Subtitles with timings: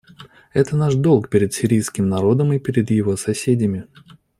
[0.51, 3.85] Это наш долг перед сирийским народом и перед его соседями.